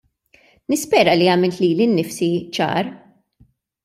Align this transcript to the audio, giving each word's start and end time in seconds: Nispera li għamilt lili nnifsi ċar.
Nispera 0.71 1.13
li 1.19 1.27
għamilt 1.33 1.59
lili 1.63 1.87
nnifsi 1.91 2.31
ċar. 2.59 2.91